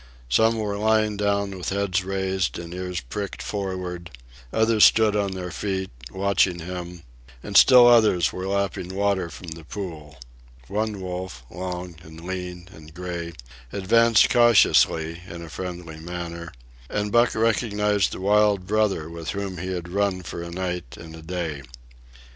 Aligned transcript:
Some 0.29 0.57
were 0.57 0.79
lying 0.79 1.15
down 1.15 1.55
with 1.55 1.69
heads 1.69 2.03
raised 2.03 2.57
and 2.57 2.73
ears 2.73 3.01
pricked 3.01 3.43
forward; 3.43 4.09
others 4.51 4.83
stood 4.83 5.15
on 5.15 5.33
their 5.33 5.51
feet, 5.51 5.91
watching 6.09 6.57
him; 6.57 7.03
and 7.43 7.55
still 7.55 7.87
others 7.87 8.33
were 8.33 8.47
lapping 8.47 8.95
water 8.95 9.29
from 9.29 9.49
the 9.49 9.63
pool. 9.63 10.17
One 10.67 11.01
wolf, 11.01 11.43
long 11.51 11.97
and 12.01 12.19
lean 12.19 12.67
and 12.73 12.91
gray, 12.95 13.33
advanced 13.71 14.31
cautiously, 14.31 15.21
in 15.27 15.43
a 15.43 15.49
friendly 15.51 15.99
manner, 15.99 16.51
and 16.89 17.11
Buck 17.11 17.35
recognized 17.35 18.11
the 18.11 18.21
wild 18.21 18.65
brother 18.65 19.07
with 19.07 19.29
whom 19.29 19.59
he 19.59 19.67
had 19.71 19.87
run 19.87 20.23
for 20.23 20.41
a 20.41 20.49
night 20.49 20.97
and 20.97 21.15
a 21.15 21.21
day. 21.21 21.61